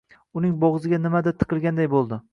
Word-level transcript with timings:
Uning 0.39 0.55
bo`g`ziga 0.63 1.01
nimadir 1.03 1.37
tiqilganday 1.45 1.95
bo`ldi 1.97 2.21